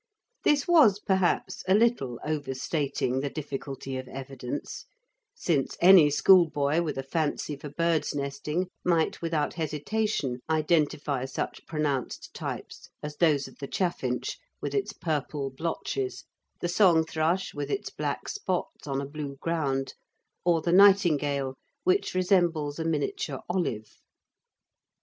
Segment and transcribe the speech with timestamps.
[0.43, 4.85] This was, perhaps, a little overstating the difficulty of evidence,
[5.35, 12.33] since any schoolboy with a fancy for birds nesting might without hesitation identify such pronounced
[12.33, 16.23] types as those of the chaffinch, with its purple blotches,
[16.61, 19.93] the song thrush with its black spots on a blue ground,
[20.43, 24.01] or the nightingale, which resembles a miniature olive.